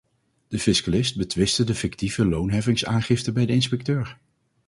[0.47, 4.19] De fiscalist betwistte de fictieve loonheffingsaangifte bij de inspecteur.